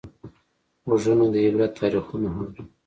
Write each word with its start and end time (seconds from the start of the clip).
غوږونه 0.87 1.25
د 1.33 1.35
عبرت 1.45 1.71
تاریخونه 1.81 2.27
اوري 2.37 2.61